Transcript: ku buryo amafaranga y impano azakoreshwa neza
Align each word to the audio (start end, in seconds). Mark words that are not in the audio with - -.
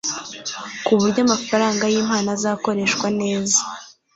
ku 0.85 0.91
buryo 0.99 1.19
amafaranga 1.27 1.83
y 1.93 1.95
impano 2.01 2.29
azakoreshwa 2.37 3.07
neza 3.19 3.59